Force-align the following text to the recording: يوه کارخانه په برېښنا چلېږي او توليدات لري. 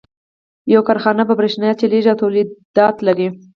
يوه 0.71 0.83
کارخانه 0.87 1.23
په 1.29 1.33
برېښنا 1.39 1.69
چلېږي 1.79 2.09
او 2.11 2.19
توليدات 2.23 2.95
لري. 3.07 3.27